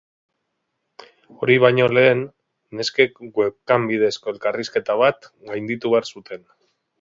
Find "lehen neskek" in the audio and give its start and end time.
1.97-3.21